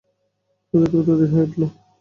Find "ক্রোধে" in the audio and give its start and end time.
0.67-0.87, 0.91-1.11